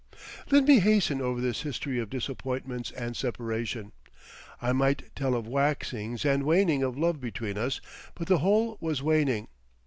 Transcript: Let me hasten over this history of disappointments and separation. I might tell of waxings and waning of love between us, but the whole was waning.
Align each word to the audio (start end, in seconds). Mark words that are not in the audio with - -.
Let 0.49 0.63
me 0.63 0.79
hasten 0.79 1.21
over 1.21 1.39
this 1.41 1.61
history 1.61 1.99
of 1.99 2.09
disappointments 2.09 2.89
and 2.89 3.15
separation. 3.15 3.91
I 4.59 4.73
might 4.73 5.13
tell 5.15 5.35
of 5.35 5.47
waxings 5.47 6.25
and 6.25 6.41
waning 6.41 6.81
of 6.81 6.97
love 6.97 7.21
between 7.21 7.55
us, 7.55 7.79
but 8.15 8.27
the 8.27 8.39
whole 8.39 8.79
was 8.81 9.03
waning. 9.03 9.47